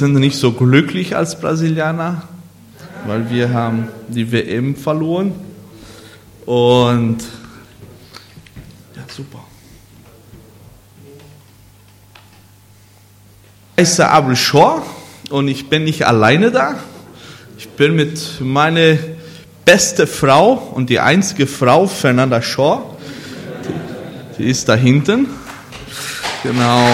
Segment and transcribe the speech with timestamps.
[0.00, 2.22] sind nicht so glücklich als Brasilianer,
[3.06, 5.32] weil wir haben die WM verloren.
[6.46, 7.18] Und
[8.96, 9.40] ja, super.
[13.76, 14.82] Ich heiße Abel Shore
[15.28, 16.76] und ich bin nicht alleine da.
[17.58, 18.96] Ich bin mit meiner
[19.66, 22.96] beste Frau und die einzige Frau, Fernanda Shaw.
[24.38, 25.28] Die, die ist da hinten.
[26.42, 26.86] Genau.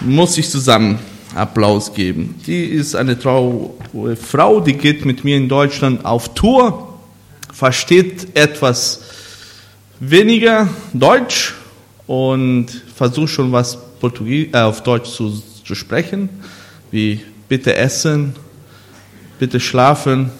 [0.00, 0.98] Muss ich zusammen
[1.34, 2.34] Applaus geben.
[2.46, 3.70] Die ist eine traue
[4.16, 6.98] Frau, die geht mit mir in Deutschland auf Tour,
[7.52, 9.02] versteht etwas
[10.00, 11.54] weniger Deutsch
[12.06, 16.28] und versucht schon was Portugies äh, auf Deutsch zu, zu sprechen,
[16.90, 18.34] wie bitte essen,
[19.38, 20.30] bitte schlafen.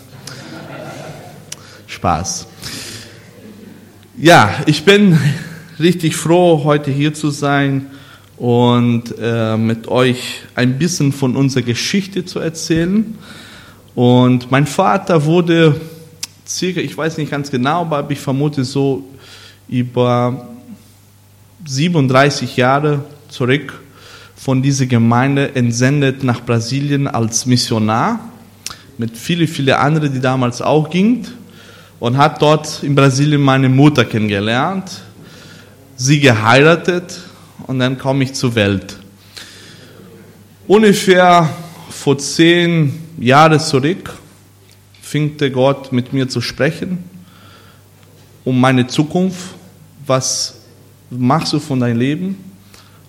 [1.87, 2.47] Spaß.
[4.17, 5.19] Ja, ich bin
[5.79, 7.87] richtig froh, heute hier zu sein
[8.41, 13.19] und äh, mit euch ein bisschen von unserer Geschichte zu erzählen.
[13.95, 15.79] Und mein Vater wurde
[16.49, 19.05] circa, ich weiß nicht ganz genau, aber ich vermute so
[19.69, 20.49] über
[21.67, 23.79] 37 Jahre zurück
[24.37, 28.21] von dieser Gemeinde entsendet nach Brasilien als Missionar
[28.97, 31.29] mit viele, viele anderen, die damals auch gingen
[31.99, 34.91] und hat dort in Brasilien meine Mutter kennengelernt,
[35.95, 37.21] sie geheiratet
[37.67, 38.97] und dann komme ich zur Welt.
[40.67, 41.49] Ungefähr
[41.91, 44.15] vor zehn Jahren zurück
[45.03, 47.11] fing der Gott mit mir zu sprechen
[48.45, 49.55] um meine Zukunft.
[50.07, 50.57] Was
[51.11, 52.37] machst du von deinem Leben?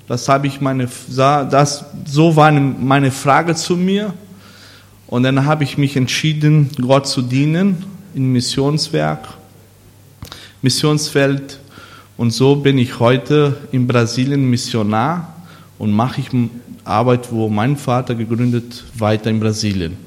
[0.07, 4.13] Das habe ich meine, das, so war meine Frage zu mir.
[5.07, 9.27] Und dann habe ich mich entschieden, Gott zu dienen im Missionswerk,
[10.61, 11.59] Missionsfeld
[12.21, 15.37] und so bin ich heute in Brasilien Missionar
[15.79, 16.27] und mache ich
[16.83, 19.97] Arbeit, wo mein Vater gegründet, weiter in Brasilien.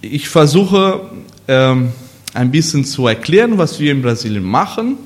[0.00, 1.02] Ich versuche
[1.46, 1.92] ähm,
[2.32, 4.96] ein bisschen zu erklären, was wir in Brasilien machen.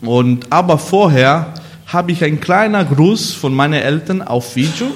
[0.00, 1.52] Und aber vorher
[1.84, 4.86] habe ich einen kleinen Gruß von meinen Eltern auf Video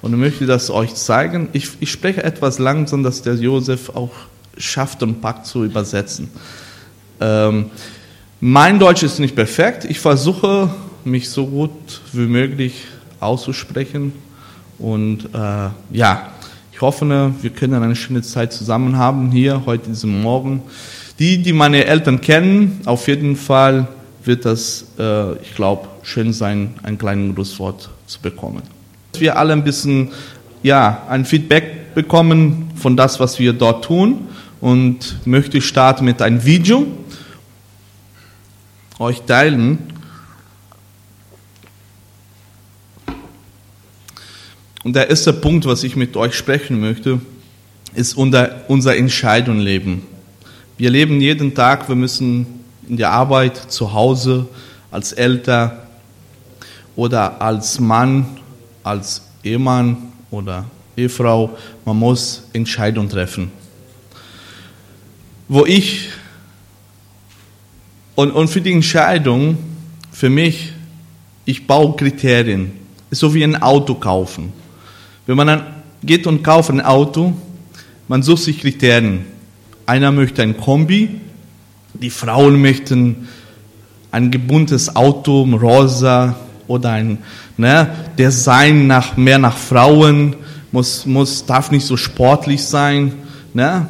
[0.00, 1.50] und möchte das euch zeigen.
[1.52, 4.12] Ich, ich spreche etwas langsam, dass der Josef auch
[4.56, 6.30] schafft und packt zu übersetzen.
[7.20, 7.66] Ähm,
[8.40, 9.84] mein Deutsch ist nicht perfekt.
[9.84, 10.70] Ich versuche,
[11.04, 11.70] mich so gut
[12.12, 12.86] wie möglich
[13.20, 14.12] auszusprechen.
[14.78, 16.30] Und äh, ja,
[16.72, 20.62] ich hoffe, wir können eine schöne Zeit zusammen haben hier heute diesen Morgen.
[21.18, 23.88] Die, die meine Eltern kennen, auf jeden Fall
[24.24, 28.62] wird das, äh, ich glaube, schön sein, ein kleines Grußwort zu bekommen.
[29.18, 30.12] Wir alle ein bisschen,
[30.62, 34.28] ja, ein Feedback bekommen von das, was wir dort tun
[34.62, 36.86] und möchte starten mit einem Video
[39.00, 39.78] euch teilen.
[44.84, 47.20] Und der erste Punkt, was ich mit euch sprechen möchte,
[47.94, 50.06] ist unser, unser Entscheidung leben.
[50.78, 52.46] Wir leben jeden Tag, wir müssen
[52.88, 54.46] in der Arbeit, zu Hause,
[54.90, 55.72] als Eltern
[56.96, 58.26] oder als Mann,
[58.82, 60.64] als Ehemann oder
[60.96, 63.50] Ehefrau, man muss Entscheidungen treffen.
[65.48, 66.10] Wo ich
[68.14, 69.58] und, und für die Entscheidung,
[70.12, 70.72] für mich,
[71.44, 72.72] ich baue Kriterien.
[73.10, 74.52] Ist so wie ein Auto kaufen.
[75.26, 75.62] Wenn man dann
[76.02, 77.32] geht und kauft ein Auto,
[78.08, 79.24] man sucht sich Kriterien.
[79.86, 81.20] Einer möchte ein Kombi,
[81.94, 83.28] die Frauen möchten
[84.10, 87.18] ein gebuntes Auto, rosa oder ein
[87.56, 90.36] ne, Design nach, mehr nach Frauen,
[90.72, 93.12] muss, muss, darf nicht so sportlich sein.
[93.54, 93.86] Ne?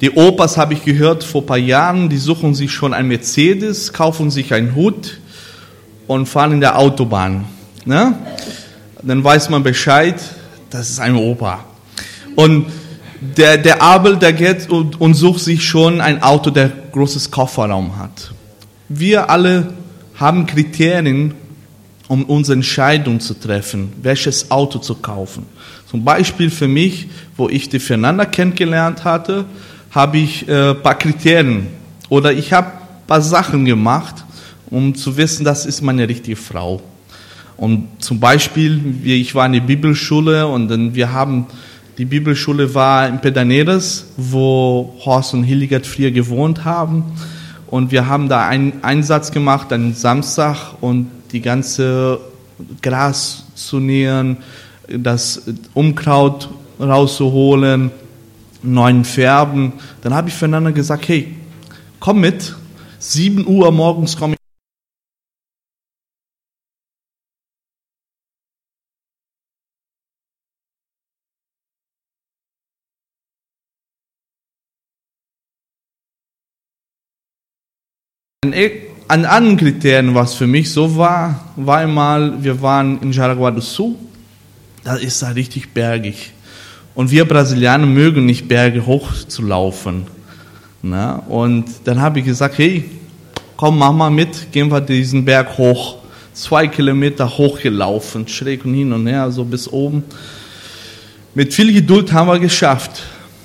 [0.00, 3.92] Die Opas habe ich gehört vor ein paar Jahren, die suchen sich schon ein Mercedes,
[3.92, 5.18] kaufen sich einen Hut
[6.06, 7.46] und fahren in der Autobahn.
[7.86, 8.18] Ne?
[9.02, 10.16] Dann weiß man Bescheid,
[10.68, 11.64] das ist ein Opa.
[12.34, 12.66] Und
[13.20, 17.96] der, der Abel, der geht und, und sucht sich schon ein Auto, der großes Kofferraum
[17.98, 18.32] hat.
[18.88, 19.72] Wir alle
[20.16, 21.34] haben Kriterien,
[22.08, 25.46] um unsere Entscheidung zu treffen, welches Auto zu kaufen.
[25.90, 29.46] Zum Beispiel für mich, wo ich die Fernanda kennengelernt hatte,
[29.96, 31.68] habe ich äh, paar Kriterien
[32.10, 32.70] oder ich habe
[33.06, 34.26] paar Sachen gemacht,
[34.68, 36.82] um zu wissen, das ist meine richtige Frau.
[37.56, 41.46] Und zum Beispiel, ich war in der Bibelschule und dann wir haben,
[41.96, 47.02] die Bibelschule war in Pedaneres, wo Horst und Hildegard früher gewohnt haben.
[47.66, 52.20] Und wir haben da einen Einsatz gemacht, einen Samstag und die ganze
[52.82, 54.36] Gras zu nähen,
[54.88, 55.40] das
[55.72, 57.90] Umkraut rauszuholen,
[58.72, 59.72] neuen Färben.
[60.02, 61.34] Dann habe ich füreinander gesagt, hey,
[62.00, 62.54] komm mit,
[62.98, 64.40] 7 Uhr morgens komme ich.
[79.08, 83.60] An anderen Kriterien, was für mich so war, war einmal, wir waren in Jaraguá do
[83.60, 83.94] Sul,
[84.82, 86.32] da ist da richtig bergig.
[86.96, 90.06] Und wir Brasilianer mögen nicht Berge hoch zu laufen.
[90.80, 92.84] Na, und dann habe ich gesagt, hey,
[93.54, 95.98] komm, mach mal mit, gehen wir diesen Berg hoch.
[96.32, 100.04] Zwei Kilometer hochgelaufen, schräg und hin und her, so bis oben.
[101.34, 103.02] Mit viel Geduld haben wir geschafft.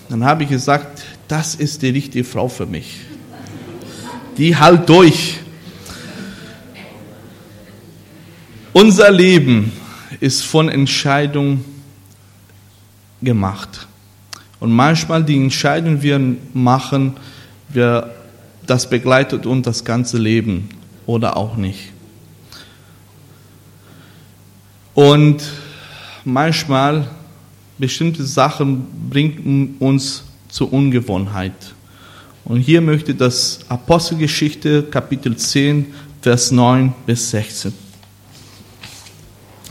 [0.08, 3.02] Dann habe ich gesagt, das ist die richtige Frau für mich.
[4.38, 5.40] Die halt durch.
[8.72, 9.74] Unser Leben
[10.22, 11.71] ist von Entscheidungen
[13.22, 13.88] gemacht.
[14.60, 16.20] Und manchmal die Entscheidungen, die wir
[16.54, 17.14] machen,
[17.70, 18.14] wir,
[18.66, 20.70] das begleitet uns das ganze Leben
[21.06, 21.92] oder auch nicht.
[24.94, 25.42] Und
[26.26, 27.08] manchmal
[27.78, 31.54] bestimmte Sachen bringen uns zur Ungewohnheit.
[32.44, 37.74] Und hier möchte das Apostelgeschichte Kapitel 10, Vers 9 bis 16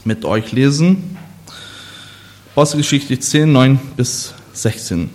[0.04, 1.18] mit euch lesen.
[2.52, 5.08] Apostelgeschichte 10, 9 bis 16.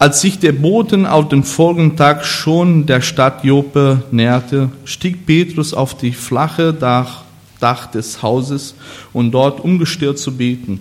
[0.00, 5.72] Als sich der Boten auf den folgenden Tag schon der Stadt Joppe näherte, stieg Petrus
[5.72, 7.22] auf die flache Dach,
[7.60, 8.74] Dach des Hauses
[9.12, 10.80] und dort umgestört zu beten.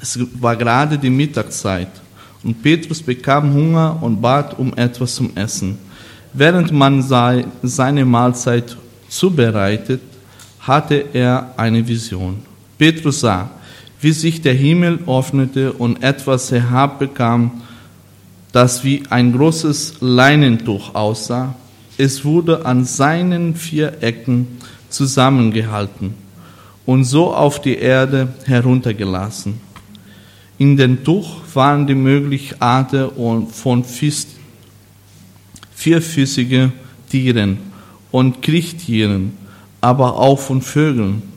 [0.00, 1.90] Es war gerade die Mittagszeit
[2.44, 5.78] und Petrus bekam Hunger und bat um etwas zum Essen.
[6.32, 8.76] Während man seine Mahlzeit
[9.08, 10.00] zubereitet,
[10.60, 12.38] hatte er eine Vision.
[12.78, 13.50] Petrus sah,
[14.04, 17.62] wie sich der Himmel öffnete und etwas herabbekam,
[18.52, 21.54] das wie ein großes Leinentuch aussah.
[21.96, 24.58] Es wurde an seinen vier Ecken
[24.90, 26.12] zusammengehalten
[26.84, 29.58] und so auf die Erde heruntergelassen.
[30.58, 33.84] In dem Tuch waren die möglichen Arten von
[35.74, 36.72] vierfüßigen
[37.08, 37.58] Tieren
[38.10, 39.32] und Kriechtieren,
[39.80, 41.33] aber auch von Vögeln.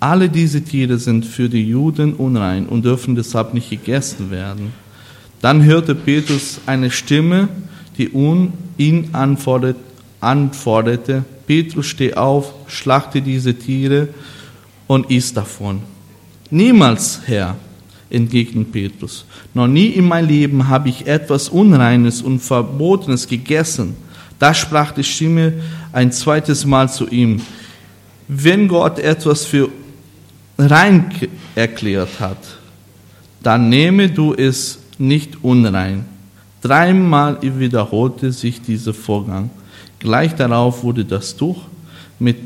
[0.00, 4.72] Alle diese Tiere sind für die Juden unrein und dürfen deshalb nicht gegessen werden.
[5.42, 7.48] Dann hörte Petrus eine Stimme,
[7.98, 8.10] die
[8.78, 9.10] ihn
[10.20, 14.08] antwortete, Petrus, steh auf, schlachte diese Tiere
[14.86, 15.80] und iss davon.
[16.50, 17.56] Niemals, Herr,
[18.08, 19.24] entgegnet Petrus.
[19.52, 23.96] Noch nie in meinem Leben habe ich etwas Unreines und Verbotenes gegessen.
[24.38, 25.54] Da sprach die Stimme
[25.92, 27.42] ein zweites Mal zu ihm.
[28.28, 29.68] Wenn Gott etwas für
[30.60, 31.10] rein
[31.54, 32.38] erklärt hat,
[33.42, 36.04] dann nehme du es nicht unrein.
[36.60, 39.50] Dreimal wiederholte sich dieser Vorgang.
[39.98, 41.62] Gleich darauf wurde das Tuch
[42.18, 42.36] mit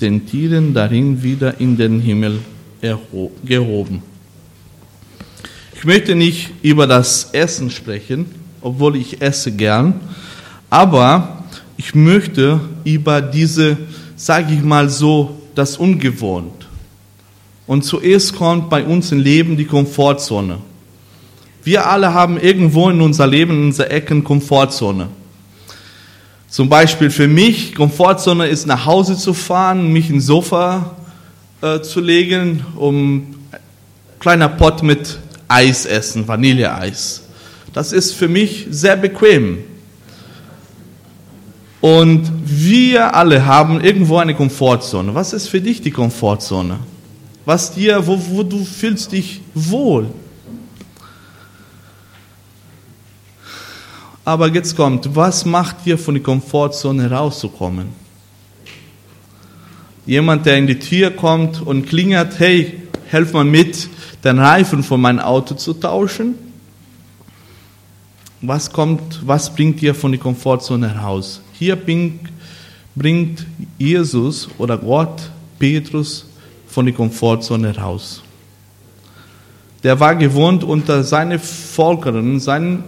[0.00, 2.40] den Tieren darin wieder in den Himmel
[3.44, 4.02] gehoben.
[5.74, 8.26] Ich möchte nicht über das Essen sprechen,
[8.60, 9.94] obwohl ich esse gern,
[10.70, 11.44] aber
[11.76, 13.76] ich möchte über diese,
[14.16, 16.61] sage ich mal so, das Ungewohnt.
[17.66, 20.58] Und zuerst kommt bei uns im Leben die Komfortzone.
[21.64, 25.08] Wir alle haben irgendwo in unser Leben, in unserer Ecken Komfortzone.
[26.48, 30.96] Zum Beispiel für mich, Komfortzone ist nach Hause zu fahren, mich ins Sofa
[31.62, 33.36] äh, zu legen, um
[34.18, 37.22] kleiner Pott mit Eis essen, Vanilleeis.
[37.72, 39.58] Das ist für mich sehr bequem.
[41.80, 45.14] Und wir alle haben irgendwo eine Komfortzone.
[45.14, 46.78] Was ist für dich die Komfortzone?
[47.44, 50.08] Was dir, wo, wo du fühlst dich wohl?
[54.24, 57.88] Aber jetzt kommt, was macht dir von der Komfortzone rauszukommen?
[60.06, 63.88] Jemand, der in die Tür kommt und klingert, hey, helf mal mit,
[64.22, 66.36] den Reifen von meinem Auto zu tauschen.
[68.40, 71.40] Was kommt, was bringt dir von der Komfortzone heraus?
[71.52, 72.28] Hier bringt,
[72.94, 73.46] bringt
[73.78, 76.26] Jesus oder Gott Petrus
[76.72, 78.22] von der Komfortzone heraus.
[79.82, 82.82] Der war gewohnt, unter seine Volkerinnen, seine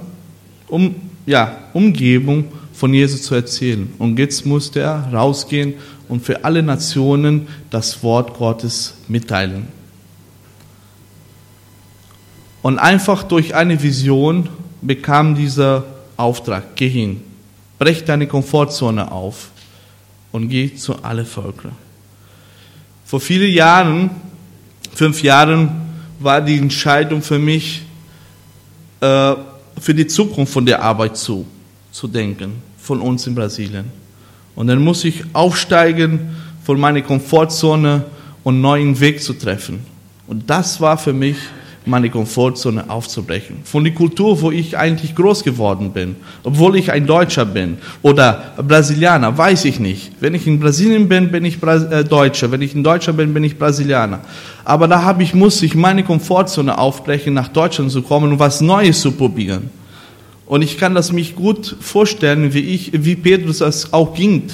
[0.68, 0.94] um,
[1.26, 3.92] ja, Umgebung von Jesus zu erzählen.
[3.98, 5.74] Und jetzt musste er rausgehen
[6.08, 9.68] und für alle Nationen das Wort Gottes mitteilen.
[12.62, 14.48] Und einfach durch eine Vision
[14.80, 15.84] bekam dieser
[16.16, 17.20] Auftrag, geh hin,
[17.78, 19.50] brech deine Komfortzone auf
[20.32, 21.72] und geh zu allen Völkern.
[23.04, 24.11] Vor vielen Jahren,
[24.94, 25.70] fünf Jahren,
[26.20, 27.82] war die Entscheidung für mich,
[29.00, 29.34] äh,
[29.78, 31.46] für die Zukunft von der Arbeit zu,
[31.92, 33.90] zu denken, von uns in Brasilien.
[34.54, 36.34] Und dann muss ich aufsteigen
[36.64, 38.04] von meiner Komfortzone
[38.42, 39.80] und einen neuen Weg zu treffen.
[40.26, 41.37] Und das war für mich
[41.86, 43.58] meine Komfortzone aufzubrechen.
[43.64, 48.54] Von der Kultur, wo ich eigentlich groß geworden bin, obwohl ich ein Deutscher bin oder
[48.56, 50.12] Brasilianer, weiß ich nicht.
[50.20, 52.50] Wenn ich in Brasilien bin, bin ich äh, Deutscher.
[52.50, 54.20] Wenn ich in Deutschland bin, bin ich Brasilianer.
[54.64, 58.62] Aber da habe ich, muss ich meine Komfortzone aufbrechen, nach Deutschland zu kommen und was
[58.62, 59.68] Neues zu probieren.
[60.46, 64.44] Und ich kann das mich gut vorstellen, wie ich, wie Petrus das auch ging.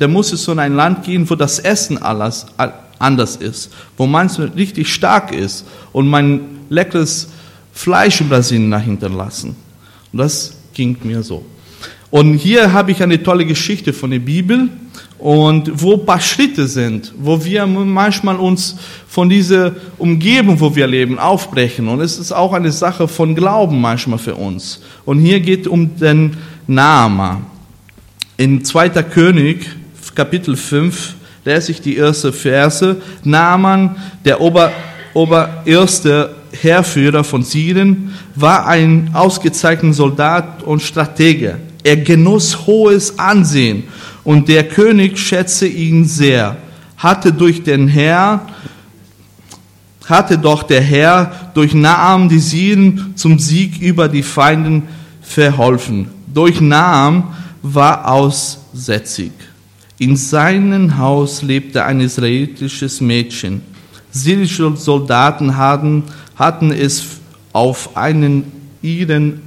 [0.00, 2.46] Der musste so in ein Land gehen, wo das Essen alles,
[3.02, 7.28] anders ist, wo manchmal richtig stark ist und mein leckeres
[7.72, 9.56] Fleisch in Brasilien dahinterlassen.
[10.12, 11.44] Und das ging mir so.
[12.10, 14.68] Und hier habe ich eine tolle Geschichte von der Bibel
[15.18, 18.76] und wo ein paar Schritte sind, wo wir manchmal uns
[19.08, 21.88] von dieser Umgebung, wo wir leben, aufbrechen.
[21.88, 24.82] Und es ist auch eine Sache von Glauben manchmal für uns.
[25.04, 27.40] Und hier geht um den Nama.
[28.36, 28.88] In 2.
[29.04, 29.70] König,
[30.14, 33.00] Kapitel 5, lese ich die erste Verse.
[33.24, 34.72] Naaman, der Ober,
[35.14, 41.58] obererste Heerführer von Syrien, war ein ausgezeichneter Soldat und Stratege.
[41.84, 43.84] Er genoss hohes Ansehen
[44.24, 46.56] und der König schätzte ihn sehr,
[46.96, 48.46] hatte durch den Herr,
[50.06, 54.84] hatte doch der Herr durch Naam die Syren zum Sieg über die Feinden
[55.20, 56.08] verholfen.
[56.32, 59.32] Durch Naam war aussätzig.
[60.02, 63.62] In seinem Haus lebte ein israelitisches Mädchen.
[64.10, 66.02] Syrische Soldaten hatten,
[66.34, 67.04] hatten es
[67.52, 68.50] auf einen
[68.82, 69.42] ihren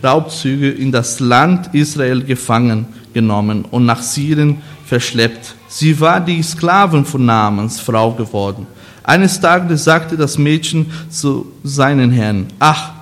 [0.00, 5.56] Raubzüge in das Land Israel gefangen genommen und nach Syrien verschleppt.
[5.66, 8.68] Sie war die Sklavin von Namens Frau geworden.
[9.02, 12.92] Eines Tages sagte das Mädchen zu seinen Herrn, ach,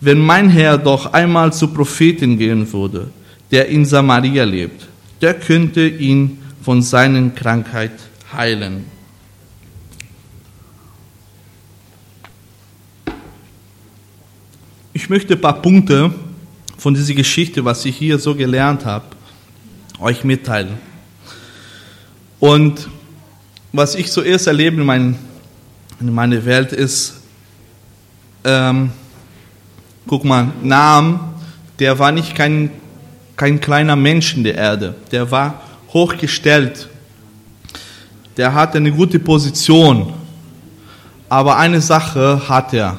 [0.00, 3.10] wenn mein Herr doch einmal zu Prophetin gehen würde,
[3.52, 4.88] der in Samaria lebt,
[5.20, 7.92] der könnte ihn von seiner Krankheit
[8.32, 8.84] heilen.
[14.92, 16.12] Ich möchte ein paar Punkte
[16.78, 19.04] von dieser Geschichte, was ich hier so gelernt habe,
[20.00, 20.78] euch mitteilen.
[22.40, 22.88] Und
[23.72, 25.18] was ich zuerst erlebe in, mein,
[26.00, 27.20] in meiner Welt ist,
[28.44, 28.90] ähm,
[30.06, 31.34] guck mal, Naam,
[31.78, 32.70] der war nicht kein
[33.36, 34.94] kein kleiner Mensch in der Erde.
[35.12, 35.62] Der war
[35.92, 36.88] hochgestellt.
[38.36, 40.14] Der hatte eine gute Position.
[41.28, 42.98] Aber eine Sache hat er.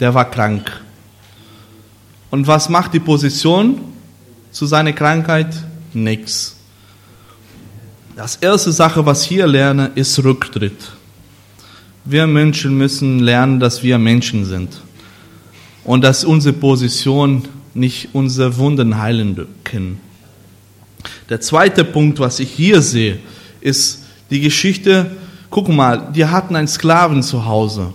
[0.00, 0.80] Der war krank.
[2.30, 3.80] Und was macht die Position
[4.50, 5.54] zu seiner Krankheit?
[5.92, 6.56] Nichts.
[8.16, 10.92] Das erste Sache, was ich hier lerne, ist Rücktritt.
[12.04, 14.80] Wir Menschen müssen lernen, dass wir Menschen sind
[15.84, 20.00] und dass unsere Position nicht unsere Wunden heilen können.
[21.28, 23.18] Der zweite Punkt, was ich hier sehe,
[23.60, 25.10] ist die Geschichte,
[25.50, 27.92] guck mal, die hatten einen Sklaven zu Hause.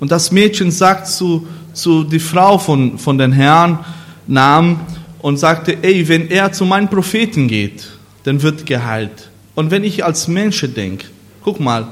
[0.00, 3.84] Und das Mädchen sagt zu, zu die Frau von, von den Herrn,
[4.26, 4.80] nahm
[5.20, 7.88] und sagte, ey, wenn er zu meinen Propheten geht,
[8.24, 9.30] dann wird geheilt.
[9.54, 11.06] Und wenn ich als Mensch denke,
[11.44, 11.88] guck mal,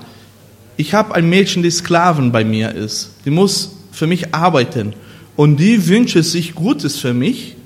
[0.76, 4.94] ich habe ein Mädchen, die Sklaven bei mir ist, die muss für mich arbeiten
[5.40, 7.56] und die wünscht sich Gutes für mich,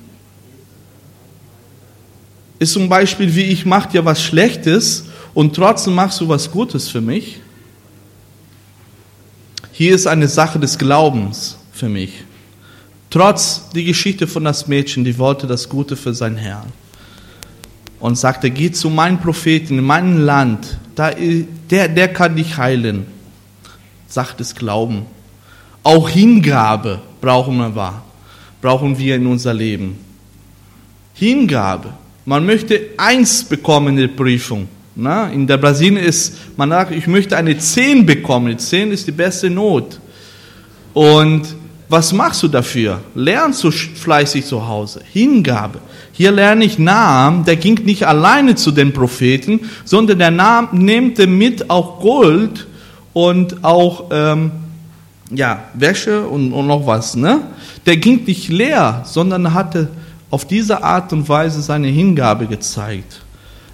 [2.60, 6.88] ist zum Beispiel wie ich mache dir was Schlechtes und trotzdem machst du was Gutes
[6.88, 7.40] für mich.
[9.72, 12.22] Hier ist eine Sache des Glaubens für mich.
[13.10, 16.72] Trotz die Geschichte von das Mädchen, die wollte das Gute für sein Herrn
[17.98, 23.06] und sagte, geh zu meinen Propheten in meinem Land, da, der, der kann dich heilen.
[24.06, 25.06] Sagt es Glauben.
[25.84, 28.02] Auch Hingabe brauchen wir,
[28.60, 29.98] brauchen wir in unser Leben.
[31.12, 31.90] Hingabe.
[32.24, 34.66] Man möchte eins bekommen in der Prüfung.
[34.96, 38.58] Na, in der Brasilien ist, man sagt, ich möchte eine 10 bekommen.
[38.58, 40.00] 10 ist die beste Not.
[40.94, 41.54] Und
[41.88, 43.00] was machst du dafür?
[43.14, 45.00] Lernst du fleißig zu Hause.
[45.12, 45.80] Hingabe.
[46.12, 51.18] Hier lerne ich Naam, der ging nicht alleine zu den Propheten, sondern der Naam nimmt
[51.18, 52.66] mit auch Gold
[53.12, 54.50] und auch ähm,
[55.34, 57.40] ja, Wäsche und, und noch was, ne?
[57.86, 59.88] Der ging nicht leer, sondern hatte
[60.30, 63.20] auf diese Art und Weise seine Hingabe gezeigt.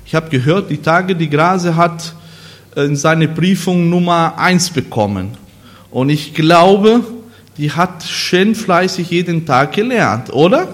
[0.05, 2.15] Ich habe gehört, die Tage, die Grase hat
[2.77, 5.31] äh, in seine Prüfung Nummer 1 bekommen.
[5.91, 7.03] Und ich glaube,
[7.57, 10.69] die hat schön fleißig jeden Tag gelernt, oder?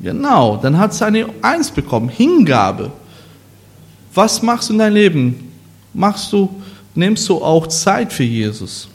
[0.00, 2.90] Genau, dann hat sie eine 1 bekommen, Hingabe.
[4.12, 5.52] Was machst du in deinem Leben?
[5.94, 6.48] Machst du,
[6.94, 8.89] nimmst du auch Zeit für Jesus?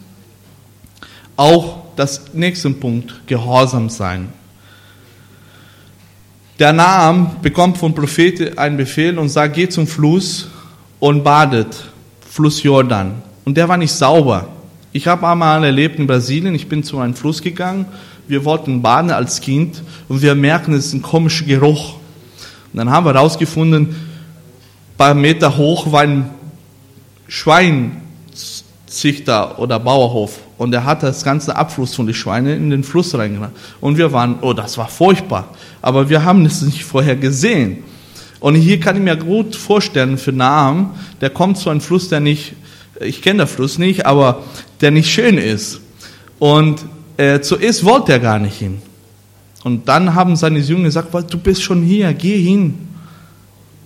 [1.36, 4.30] Auch das nächste Punkt, Gehorsam sein.
[6.60, 10.48] Der Naam bekommt vom Propheten einen Befehl und sagt, geh zum Fluss
[11.00, 11.90] und badet,
[12.30, 13.22] Fluss Jordan.
[13.44, 14.48] Und der war nicht sauber.
[14.94, 17.86] Ich habe einmal erlebt in Brasilien, ich bin zu einem Fluss gegangen,
[18.30, 21.96] wir wollten baden als Kind und wir merken, es ist ein komischer Geruch.
[22.72, 23.96] Und dann haben wir herausgefunden, ein
[24.98, 26.30] paar Meter hoch war ein
[27.28, 28.00] Schweinzüchter
[29.60, 33.52] oder Bauerhof und er hat das ganze Abfluss von den Schweinen in den Fluss reingebracht.
[33.82, 35.50] Und wir waren, oh, das war furchtbar.
[35.82, 37.84] Aber wir haben es nicht vorher gesehen.
[38.40, 42.20] Und hier kann ich mir gut vorstellen, für Naam, der kommt zu einem Fluss, der
[42.20, 42.54] nicht,
[43.02, 44.44] ich kenne den Fluss nicht, aber
[44.82, 45.82] der nicht schön ist.
[46.40, 46.86] Und
[47.18, 48.82] äh, zuerst wollte er gar nicht hin.
[49.64, 52.88] Und dann haben seine Jünger gesagt, du bist schon hier, geh hin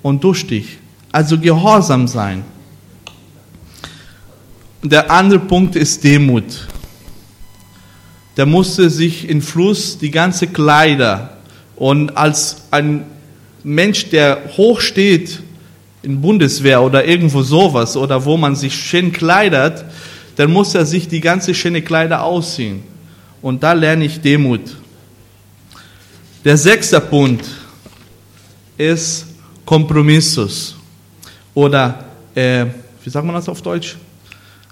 [0.04, 0.78] und dusch dich.
[1.12, 2.44] Also gehorsam sein.
[4.84, 6.68] Der andere Punkt ist Demut.
[8.38, 11.38] Der musste sich in Fluss die ganze Kleider
[11.76, 13.04] und als ein
[13.62, 15.42] Mensch, der hoch steht
[16.02, 19.84] in Bundeswehr oder irgendwo sowas oder wo man sich schön kleidet,
[20.38, 22.82] dann muss er sich die ganze schöne Kleider ausziehen.
[23.42, 24.62] Und da lerne ich Demut.
[26.46, 27.46] Der sechste Punkt
[28.78, 29.26] ist
[29.66, 30.78] Kompromissus
[31.54, 32.66] oder äh,
[33.04, 33.98] wie sagt man das auf Deutsch?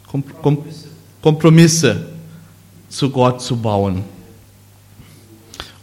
[0.10, 0.58] Kom Kom
[1.22, 2.06] Kompromisse
[2.90, 4.04] zu Gott zu bauen.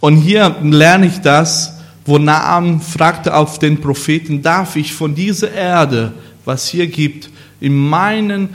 [0.00, 5.52] Und hier lerne ich das, wo Naam fragte auf den Propheten, darf ich von dieser
[5.52, 6.12] Erde,
[6.44, 8.50] was hier gibt, in meinen,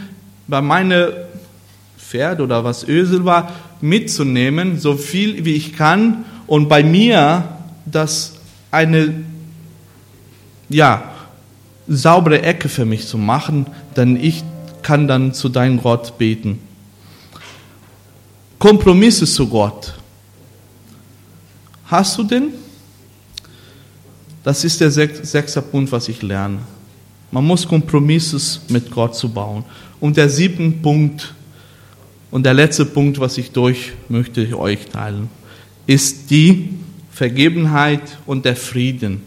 [0.47, 1.09] bei meiner
[1.97, 7.43] Pferd oder was Ösel war, mitzunehmen, so viel wie ich kann, und bei mir
[7.85, 8.33] das
[8.71, 9.13] eine,
[10.69, 11.03] ja,
[11.87, 14.43] saubere Ecke für mich zu machen, denn ich
[14.81, 16.59] kann dann zu deinem Gott beten.
[18.57, 19.93] Kompromisse zu Gott.
[21.85, 22.49] Hast du den?
[24.43, 26.59] Das ist der sechste Punkt, was ich lerne.
[27.31, 29.63] Man muss Kompromisse mit Gott zu bauen.
[29.99, 31.33] Und der siebte Punkt
[32.31, 35.29] und der letzte Punkt, was ich durch möchte euch teilen,
[35.87, 36.69] ist die
[37.11, 39.21] Vergebenheit und der Frieden.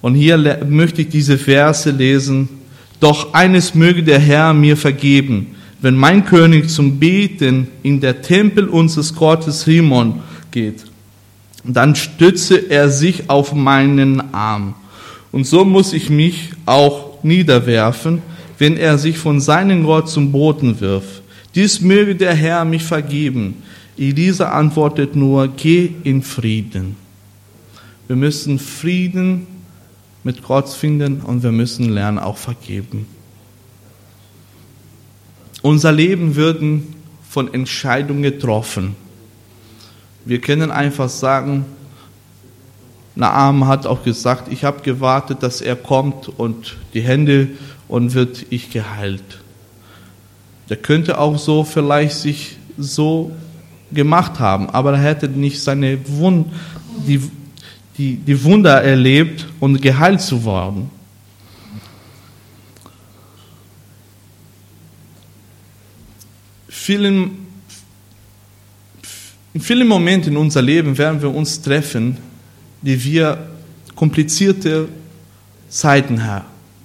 [0.00, 2.48] Und hier möchte ich diese Verse lesen.
[3.00, 8.68] Doch eines möge der Herr mir vergeben, wenn mein König zum Beten in der Tempel
[8.68, 10.84] unseres Gottes Rimon geht
[11.74, 14.74] dann stütze er sich auf meinen Arm.
[15.32, 18.22] Und so muss ich mich auch niederwerfen,
[18.58, 21.22] wenn er sich von seinem Gott zum Boden wirft.
[21.54, 23.62] Dies möge der Herr mich vergeben.
[23.98, 26.96] Elisa antwortet nur, geh in Frieden.
[28.06, 29.46] Wir müssen Frieden
[30.26, 33.06] mit Gott finden und wir müssen lernen, auch vergeben.
[35.62, 36.60] Unser Leben wird
[37.30, 38.96] von Entscheidungen getroffen.
[40.24, 41.64] Wir können einfach sagen,
[43.14, 47.50] Naam hat auch gesagt, ich habe gewartet, dass er kommt und die Hände
[47.86, 49.38] und wird ich geheilt.
[50.68, 53.30] Der könnte auch so vielleicht sich so
[53.92, 56.48] gemacht haben, aber er hätte nicht seine Wund,
[57.06, 57.22] die,
[57.98, 60.90] die, die Wunder erlebt und geheilt zu worden.
[66.68, 67.46] Vielen
[69.56, 72.18] in vielen Momenten in unser Leben werden wir uns treffen,
[72.82, 73.48] die wir
[73.94, 74.86] komplizierte
[75.70, 76.20] Zeiten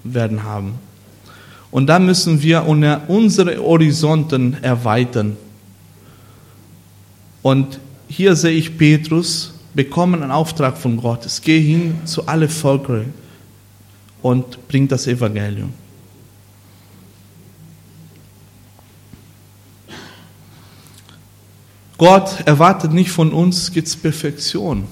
[0.06, 0.76] werden haben.
[1.69, 5.36] Und da müssen wir unsere Horizonten erweitern.
[7.41, 11.26] Und hier sehe ich Petrus bekommen einen Auftrag von Gott.
[11.26, 13.06] Es Geh hin zu alle Völker
[14.22, 15.74] und bring das Evangelium.
[21.98, 24.88] Gott erwartet nicht von uns gibt's Perfektion.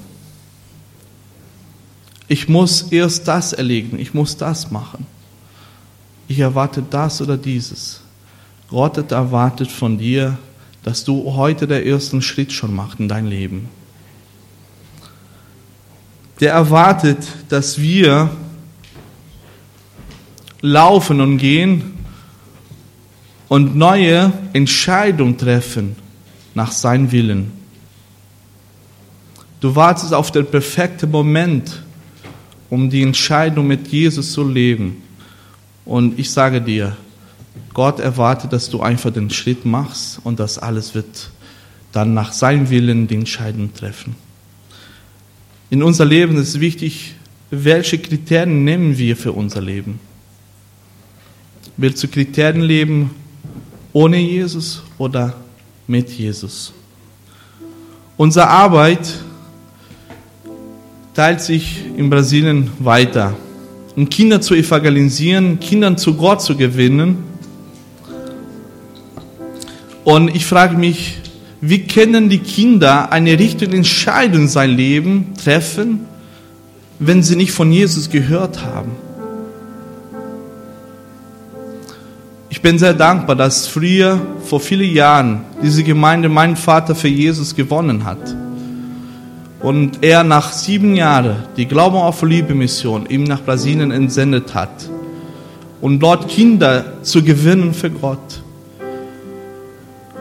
[2.27, 5.07] Ich muss erst das erlegen, ich muss das machen.
[6.27, 8.01] Ich erwarte das oder dieses.
[8.69, 10.37] Gott erwartet von dir,
[10.83, 13.69] dass du heute den ersten Schritt schon machst in dein Leben.
[16.39, 18.29] Der erwartet, dass wir
[20.61, 21.93] laufen und gehen
[23.47, 25.95] und neue Entscheidungen treffen
[26.53, 27.51] nach seinem Willen.
[29.59, 31.83] Du wartest auf den perfekten Moment,
[32.69, 35.03] um die Entscheidung mit Jesus zu leben.
[35.83, 36.95] Und ich sage dir,
[37.73, 41.31] Gott erwartet, dass du einfach den Schritt machst und das alles wird
[41.91, 44.15] dann nach seinem Willen die Entscheidung treffen.
[45.69, 47.15] In unser Leben ist wichtig,
[47.51, 49.99] welche Kriterien nehmen wir für unser Leben?
[51.77, 53.11] Willst du Kriterien leben
[53.93, 55.35] ohne Jesus oder
[55.87, 56.71] mit Jesus.
[58.15, 59.11] Unsere Arbeit
[61.13, 63.35] teilt sich in Brasilien weiter.
[63.95, 67.23] Um Kinder zu evangelisieren, Kindern zu Gott zu gewinnen.
[70.03, 71.17] Und ich frage mich,
[71.61, 76.05] wie können die Kinder eine richtige Entscheidung in sein Leben treffen,
[76.99, 78.91] wenn sie nicht von Jesus gehört haben?
[82.49, 87.55] Ich bin sehr dankbar, dass früher, vor vielen Jahren, diese Gemeinde meinen Vater für Jesus
[87.55, 88.35] gewonnen hat.
[89.59, 94.89] Und er nach sieben Jahren die Glauben auf Liebe Mission ihm nach Brasilien entsendet hat.
[95.81, 98.41] Und dort Kinder zu gewinnen für Gott.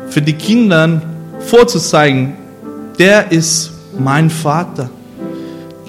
[0.09, 1.03] Für die Kinder
[1.49, 2.35] vorzuzeigen,
[2.99, 4.91] der ist mein Vater.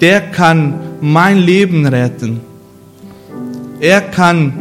[0.00, 2.40] Der kann mein Leben retten.
[3.80, 4.52] Er kann,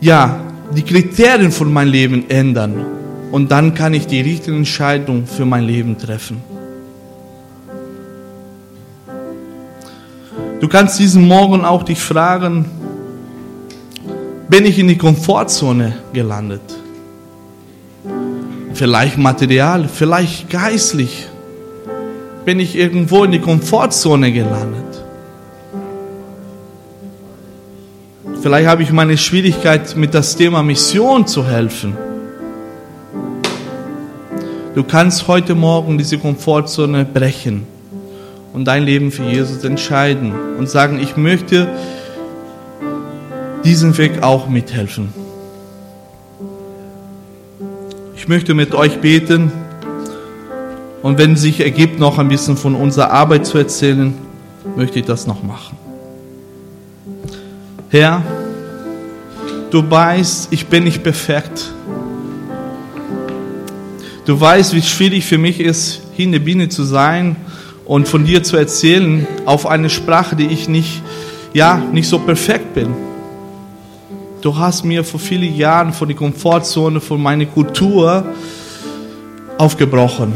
[0.00, 0.40] ja,
[0.76, 2.74] die Kriterien von meinem Leben ändern.
[3.32, 6.42] Und dann kann ich die richtige Entscheidung für mein Leben treffen.
[10.60, 12.66] Du kannst diesen Morgen auch dich fragen,
[14.48, 16.79] bin ich in die Komfortzone gelandet?
[18.80, 21.26] Vielleicht material, vielleicht geistlich.
[22.46, 25.04] Bin ich irgendwo in die Komfortzone gelandet?
[28.40, 31.94] Vielleicht habe ich meine Schwierigkeit mit das Thema Mission zu helfen.
[34.74, 37.66] Du kannst heute Morgen diese Komfortzone brechen
[38.54, 41.68] und dein Leben für Jesus entscheiden und sagen, ich möchte
[43.62, 45.19] diesen Weg auch mithelfen.
[48.30, 49.50] Möchte mit euch beten
[51.02, 54.14] und wenn sich ergibt, noch ein bisschen von unserer Arbeit zu erzählen,
[54.76, 55.76] möchte ich das noch machen.
[57.88, 58.22] Herr,
[59.72, 61.72] du weißt, ich bin nicht perfekt.
[64.26, 67.34] Du weißt, wie schwierig für mich ist, hier in Biene zu sein
[67.84, 71.02] und von dir zu erzählen auf eine Sprache, die ich nicht,
[71.52, 73.09] ja, nicht so perfekt bin.
[74.42, 78.24] Du hast mir vor vielen Jahren von der Komfortzone, von meiner Kultur
[79.58, 80.32] aufgebrochen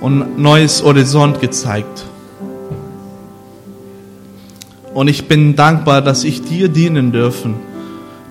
[0.00, 2.04] und neues Horizont gezeigt.
[4.92, 7.56] Und ich bin dankbar, dass ich dir dienen dürfen,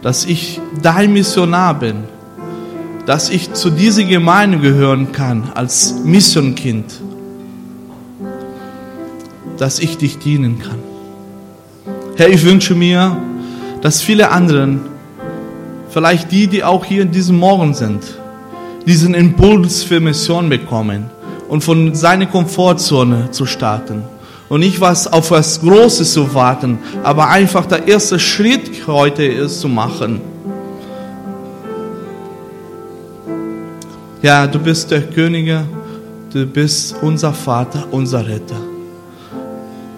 [0.01, 2.05] dass ich dein Missionar bin,
[3.05, 7.01] dass ich zu dieser Gemeinde gehören kann als Missionkind,
[9.57, 10.79] dass ich dich dienen kann.
[12.15, 13.17] Herr, ich wünsche mir,
[13.81, 14.92] dass viele anderen,
[15.93, 18.03] vielleicht die, die auch hier in diesem Morgen sind,
[18.87, 21.05] diesen Impuls für Mission bekommen
[21.47, 24.03] und von seiner Komfortzone zu starten
[24.49, 29.61] und nicht was auf was Großes zu warten, aber einfach der erste Schritt heute ist
[29.61, 30.19] zu machen.
[34.23, 35.65] Ja, du bist der Könige,
[36.33, 38.61] du bist unser Vater, unser Retter.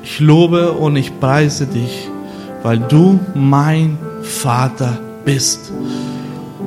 [0.03, 2.10] Ich lobe und ich preise dich,
[2.63, 5.71] weil du mein Vater bist.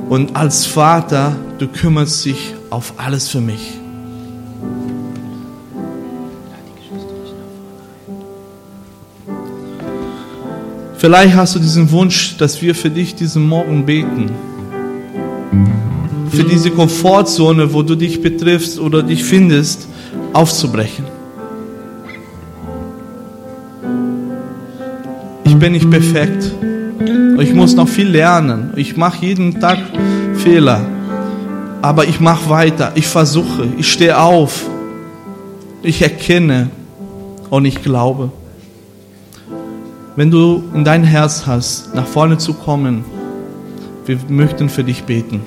[0.09, 3.79] Und als Vater, du kümmerst dich auf alles für mich.
[10.97, 14.29] Vielleicht hast du diesen Wunsch, dass wir für dich diesen Morgen beten.
[16.29, 19.87] Für diese Komfortzone, wo du dich betriffst oder dich findest,
[20.33, 21.05] aufzubrechen.
[25.45, 26.51] Ich bin nicht perfekt.
[27.37, 28.73] Ich muss noch viel lernen.
[28.75, 29.77] Ich mache jeden Tag
[30.35, 30.81] Fehler.
[31.81, 32.91] Aber ich mache weiter.
[32.95, 33.67] Ich versuche.
[33.77, 34.65] Ich stehe auf.
[35.81, 36.69] Ich erkenne
[37.49, 38.31] und ich glaube.
[40.15, 43.05] Wenn du in dein Herz hast, nach vorne zu kommen,
[44.05, 45.41] wir möchten für dich beten.